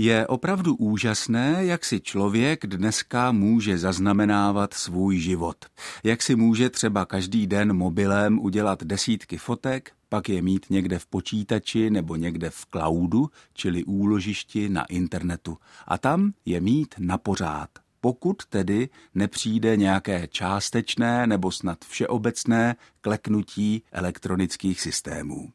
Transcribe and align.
Je 0.00 0.26
opravdu 0.26 0.74
úžasné, 0.74 1.56
jak 1.60 1.84
si 1.84 2.00
člověk 2.00 2.66
dneska 2.66 3.32
může 3.32 3.78
zaznamenávat 3.78 4.74
svůj 4.74 5.18
život. 5.18 5.56
Jak 6.04 6.22
si 6.22 6.36
může 6.36 6.70
třeba 6.70 7.04
každý 7.04 7.46
den 7.46 7.72
mobilem 7.72 8.38
udělat 8.38 8.84
desítky 8.84 9.38
fotek, 9.38 9.92
pak 10.08 10.28
je 10.28 10.42
mít 10.42 10.66
někde 10.70 10.98
v 10.98 11.06
počítači 11.06 11.90
nebo 11.90 12.16
někde 12.16 12.50
v 12.50 12.66
cloudu, 12.70 13.30
čili 13.54 13.84
úložišti 13.84 14.68
na 14.68 14.84
internetu. 14.84 15.58
A 15.86 15.98
tam 15.98 16.32
je 16.44 16.60
mít 16.60 16.94
na 16.98 17.18
pořád. 17.18 17.70
Pokud 18.00 18.46
tedy 18.46 18.88
nepřijde 19.14 19.76
nějaké 19.76 20.26
částečné 20.26 21.26
nebo 21.26 21.52
snad 21.52 21.84
všeobecné 21.84 22.76
kleknutí 23.00 23.82
elektronických 23.92 24.80
systémů. 24.80 25.52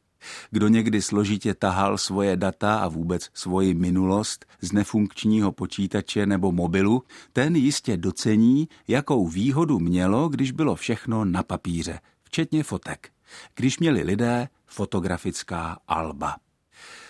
Kdo 0.51 0.67
někdy 0.67 1.01
složitě 1.01 1.53
tahal 1.53 1.97
svoje 1.97 2.37
data 2.37 2.79
a 2.79 2.87
vůbec 2.87 3.29
svoji 3.33 3.73
minulost 3.73 4.45
z 4.61 4.71
nefunkčního 4.71 5.51
počítače 5.51 6.25
nebo 6.25 6.51
mobilu, 6.51 7.03
ten 7.33 7.55
jistě 7.55 7.97
docení, 7.97 8.67
jakou 8.87 9.27
výhodu 9.27 9.79
mělo, 9.79 10.29
když 10.29 10.51
bylo 10.51 10.75
všechno 10.75 11.25
na 11.25 11.43
papíře, 11.43 11.99
včetně 12.23 12.63
fotek. 12.63 13.09
Když 13.55 13.79
měli 13.79 14.01
lidé 14.01 14.47
fotografická 14.65 15.79
alba. 15.87 16.35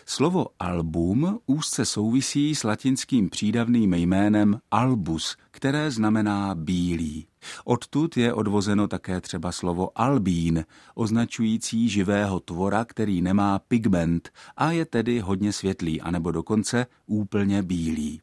Slovo 0.05 0.47
album 0.59 1.39
úzce 1.45 1.85
souvisí 1.85 2.55
s 2.55 2.63
latinským 2.63 3.29
přídavným 3.29 3.93
jménem 3.93 4.59
albus, 4.71 5.37
které 5.51 5.91
znamená 5.91 6.55
bílý. 6.55 7.27
Odtud 7.65 8.17
je 8.17 8.33
odvozeno 8.33 8.87
také 8.87 9.21
třeba 9.21 9.51
slovo 9.51 9.89
albín, 9.95 10.65
označující 10.95 11.89
živého 11.89 12.39
tvora, 12.39 12.85
který 12.85 13.21
nemá 13.21 13.59
pigment 13.59 14.29
a 14.57 14.71
je 14.71 14.85
tedy 14.85 15.19
hodně 15.19 15.53
světlý, 15.53 16.01
anebo 16.01 16.31
dokonce 16.31 16.85
úplně 17.07 17.63
bílý. 17.63 18.22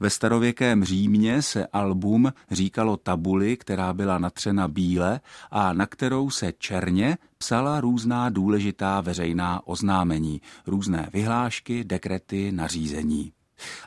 Ve 0.00 0.10
starověkém 0.10 0.84
Římě 0.84 1.42
se 1.42 1.66
album 1.66 2.32
říkalo 2.50 2.96
tabuli, 2.96 3.56
která 3.56 3.92
byla 3.92 4.18
natřena 4.18 4.68
bíle 4.68 5.20
a 5.50 5.72
na 5.72 5.86
kterou 5.86 6.30
se 6.30 6.52
černě 6.58 7.18
psala 7.38 7.80
různá 7.80 8.30
důležitá 8.30 9.00
veřejná 9.00 9.66
oznámení, 9.66 10.40
různé 10.66 11.10
vyhlášky, 11.12 11.84
dekrety, 11.84 12.52
nařízení. 12.52 13.32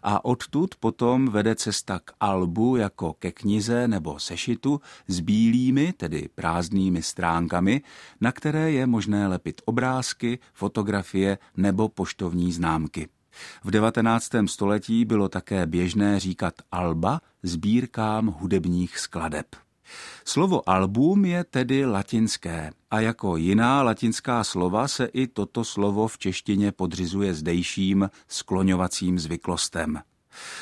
A 0.04 0.26
odtud 0.26 0.76
potom 0.76 1.30
vede 1.30 1.56
cesta 1.56 2.00
k 2.00 2.12
albu 2.20 2.76
jako 2.76 3.14
ke 3.14 3.32
knize 3.32 3.88
nebo 3.88 4.20
sešitu 4.20 4.82
s 5.08 5.20
bílými, 5.20 5.94
tedy 5.94 6.30
prázdnými 6.36 7.02
stránkami, 7.02 7.82
na 8.22 8.32
které 8.32 8.72
je 8.72 8.88
možné 8.88 9.28
lepit 9.28 9.62
obrázky, 9.66 10.40
fotografie 10.54 11.38
nebo 11.58 11.90
poštovní 11.90 12.54
známky. 12.54 13.08
V 13.64 13.72
19. 13.72 14.30
století 14.46 15.06
bylo 15.06 15.30
také 15.30 15.66
běžné 15.66 16.20
říkat 16.20 16.54
alba 16.72 17.22
sbírkám 17.44 18.28
hudebních 18.28 19.00
skladeb. 19.00 19.46
Slovo 20.26 20.70
album 20.70 21.26
je 21.26 21.44
tedy 21.44 21.86
latinské 21.86 22.72
a 22.92 23.00
jako 23.00 23.38
jiná 23.38 23.84
latinská 23.84 24.44
slova 24.44 24.88
se 24.88 25.06
i 25.06 25.28
toto 25.28 25.64
slovo 25.64 26.08
v 26.08 26.18
češtině 26.18 26.72
podřizuje 26.72 27.34
zdejším 27.34 28.10
skloňovacím 28.28 29.20
zvyklostem. 29.20 30.00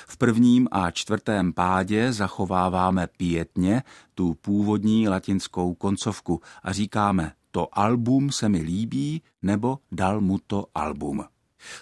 V 0.07 0.17
prvním 0.17 0.67
a 0.71 0.91
čtvrtém 0.91 1.53
pádě 1.53 2.13
zachováváme 2.13 3.07
pětně 3.17 3.83
tu 4.15 4.33
původní 4.33 5.09
latinskou 5.09 5.73
koncovku 5.73 6.41
a 6.63 6.73
říkáme 6.73 7.31
to 7.51 7.79
album 7.79 8.31
se 8.31 8.49
mi 8.49 8.61
líbí 8.61 9.21
nebo 9.41 9.79
dal 9.91 10.21
mu 10.21 10.37
to 10.47 10.65
album. 10.75 11.23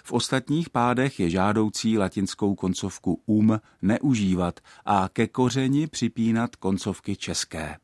V 0.04 0.12
ostatních 0.12 0.70
pádech 0.70 1.20
je 1.20 1.30
žádoucí 1.30 1.98
latinskou 1.98 2.54
koncovku 2.54 3.22
um 3.26 3.60
neužívat 3.82 4.60
a 4.84 5.08
ke 5.12 5.26
kořeni 5.26 5.86
připínat 5.86 6.56
koncovky 6.56 7.16
české. 7.16 7.76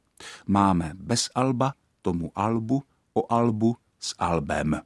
Máme 0.47 0.93
bez 0.95 1.31
alba, 1.35 1.75
tomu 2.03 2.33
albu, 2.35 2.83
o 3.15 3.33
albu 3.33 3.77
s 4.03 4.15
albem. 4.19 4.81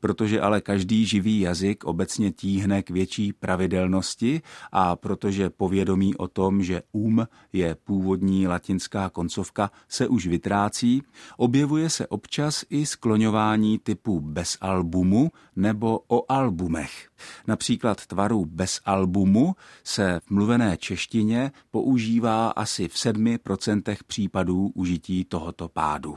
Protože 0.00 0.40
ale 0.40 0.60
každý 0.60 1.06
živý 1.06 1.40
jazyk 1.40 1.84
obecně 1.84 2.32
tíhne 2.32 2.82
k 2.82 2.90
větší 2.90 3.32
pravidelnosti 3.32 4.42
a 4.72 4.96
protože 4.96 5.50
povědomí 5.50 6.14
o 6.14 6.28
tom, 6.28 6.62
že 6.62 6.82
um 6.92 7.26
je 7.52 7.74
původní 7.84 8.46
latinská 8.46 9.10
koncovka, 9.10 9.70
se 9.88 10.08
už 10.08 10.26
vytrácí, 10.26 11.02
objevuje 11.36 11.90
se 11.90 12.06
občas 12.06 12.64
i 12.70 12.86
skloňování 12.86 13.78
typu 13.78 14.20
bez 14.20 14.58
albumu 14.60 15.30
nebo 15.56 16.00
o 16.08 16.32
albumech. 16.32 17.08
Například 17.46 18.06
tvaru 18.06 18.44
bez 18.44 18.80
albumu 18.84 19.56
se 19.84 20.20
v 20.24 20.30
mluvené 20.30 20.76
češtině 20.76 21.52
používá 21.70 22.48
asi 22.48 22.88
v 22.88 22.94
7% 22.94 23.96
případů 24.06 24.70
užití 24.74 25.24
tohoto 25.24 25.68
pádu. 25.68 26.16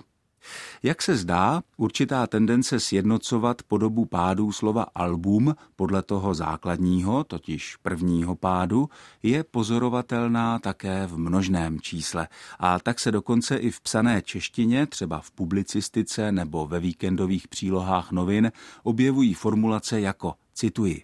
Jak 0.83 1.01
se 1.01 1.15
zdá, 1.15 1.61
určitá 1.77 2.27
tendence 2.27 2.79
sjednocovat 2.79 3.63
podobu 3.63 4.05
pádů 4.05 4.51
slova 4.51 4.85
album 4.95 5.55
podle 5.75 6.01
toho 6.01 6.33
základního, 6.33 7.23
totiž 7.23 7.75
prvního 7.75 8.35
pádu, 8.35 8.89
je 9.23 9.43
pozorovatelná 9.43 10.59
také 10.59 11.07
v 11.07 11.17
množném 11.17 11.79
čísle. 11.79 12.27
A 12.59 12.79
tak 12.79 12.99
se 12.99 13.11
dokonce 13.11 13.57
i 13.57 13.71
v 13.71 13.81
psané 13.81 14.21
češtině, 14.21 14.85
třeba 14.85 15.19
v 15.19 15.31
publicistice 15.31 16.31
nebo 16.31 16.67
ve 16.67 16.79
víkendových 16.79 17.47
přílohách 17.47 18.11
novin, 18.11 18.51
objevují 18.83 19.33
formulace 19.33 20.01
jako, 20.01 20.33
cituji, 20.53 21.03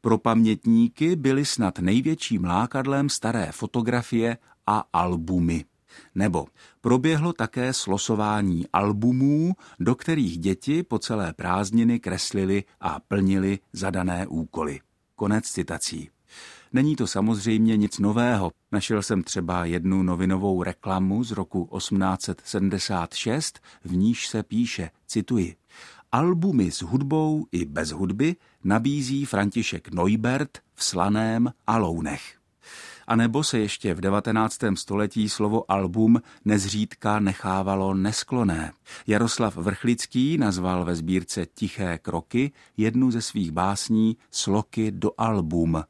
pro 0.00 0.18
pamětníky 0.18 1.16
byly 1.16 1.44
snad 1.44 1.78
největším 1.78 2.44
lákadlem 2.44 3.08
staré 3.08 3.52
fotografie 3.52 4.36
a 4.66 4.84
albumy. 4.92 5.64
Nebo 6.14 6.46
proběhlo 6.80 7.32
také 7.32 7.72
slosování 7.72 8.66
albumů, 8.72 9.54
do 9.80 9.94
kterých 9.94 10.38
děti 10.38 10.82
po 10.82 10.98
celé 10.98 11.32
prázdniny 11.32 12.00
kreslili 12.00 12.64
a 12.80 13.00
plnili 13.08 13.58
zadané 13.72 14.26
úkoly. 14.26 14.80
Konec 15.14 15.44
citací. 15.44 16.10
Není 16.72 16.96
to 16.96 17.06
samozřejmě 17.06 17.76
nic 17.76 17.98
nového. 17.98 18.50
Našel 18.72 19.02
jsem 19.02 19.22
třeba 19.22 19.64
jednu 19.64 20.02
novinovou 20.02 20.62
reklamu 20.62 21.24
z 21.24 21.30
roku 21.30 21.68
1876, 21.76 23.60
v 23.84 23.96
níž 23.96 24.28
se 24.28 24.42
píše, 24.42 24.90
cituji, 25.06 25.56
Albumy 26.12 26.70
s 26.70 26.82
hudbou 26.82 27.46
i 27.52 27.64
bez 27.64 27.90
hudby 27.90 28.36
nabízí 28.64 29.24
František 29.24 29.88
Neubert 29.88 30.58
v 30.74 30.84
Slaném 30.84 31.52
a 31.66 31.76
Lounech. 31.78 32.38
A 33.06 33.16
nebo 33.16 33.44
se 33.44 33.58
ještě 33.58 33.94
v 33.94 34.00
19. 34.00 34.58
století 34.74 35.28
slovo 35.28 35.70
album 35.70 36.22
nezřídka 36.44 37.20
nechávalo 37.20 37.94
neskloné. 37.94 38.72
Jaroslav 39.06 39.56
Vrchlický 39.56 40.38
nazval 40.38 40.84
ve 40.84 40.96
sbírce 40.96 41.46
Tiché 41.46 41.98
kroky 41.98 42.52
jednu 42.76 43.10
ze 43.10 43.22
svých 43.22 43.50
básní 43.50 44.16
Sloky 44.30 44.90
do 44.90 45.10
album. 45.18 45.82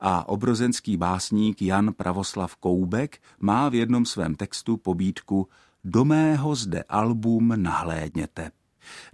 A 0.00 0.28
obrozenský 0.28 0.96
básník 0.96 1.62
Jan 1.62 1.92
Pravoslav 1.92 2.56
Koubek 2.56 3.22
má 3.40 3.68
v 3.68 3.74
jednom 3.74 4.06
svém 4.06 4.34
textu 4.34 4.76
pobídku 4.76 5.48
Do 5.84 6.04
mého 6.04 6.54
zde 6.54 6.82
album 6.88 7.52
nahlédněte. 7.56 8.50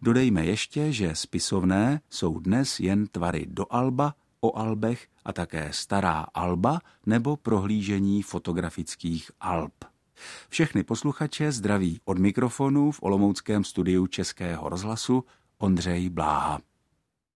Dodejme 0.03 0.47
ještě, 0.47 0.93
že 0.93 1.15
spisovné 1.15 2.01
jsou 2.11 2.39
dnes 2.39 2.81
jen 2.81 3.07
tvary 3.07 3.47
do 3.49 3.67
alba 3.71 4.15
o 4.41 4.59
albech 4.59 5.07
a 5.25 5.33
také 5.33 5.69
stará 5.73 6.27
alba 6.35 6.81
nebo 7.07 7.37
prohlížení 7.37 8.23
fotografických 8.23 9.31
alb. 9.41 9.73
Všechny 10.49 10.83
posluchače 10.83 11.53
zdraví 11.53 12.01
od 12.05 12.19
mikrofonu 12.19 12.91
v 12.91 13.03
Olomouckém 13.03 13.65
studiu 13.65 14.07
Českého 14.07 14.69
rozhlasu 14.69 15.25
Ondřej 15.59 16.09
Bláha. 16.09 16.61